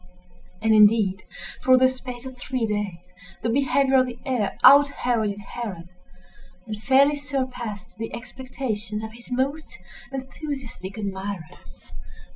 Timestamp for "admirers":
10.97-11.75